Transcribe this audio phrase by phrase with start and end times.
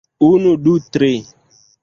[0.27, 0.53] Unu...
[0.69, 0.73] du...
[0.97, 1.11] tri...